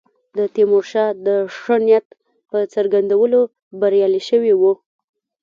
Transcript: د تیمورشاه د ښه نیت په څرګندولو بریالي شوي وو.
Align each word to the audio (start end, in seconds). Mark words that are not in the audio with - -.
د 0.37 0.39
تیمورشاه 0.53 1.11
د 1.25 1.27
ښه 1.59 1.75
نیت 1.85 2.07
په 2.49 2.57
څرګندولو 2.73 3.39
بریالي 3.79 4.21
شوي 4.29 4.53
وو. 4.61 4.73